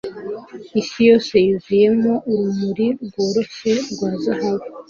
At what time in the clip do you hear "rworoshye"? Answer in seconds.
3.05-3.73